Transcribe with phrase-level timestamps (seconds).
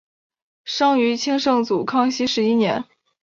[0.63, 2.85] 生于清圣祖康熙十一年。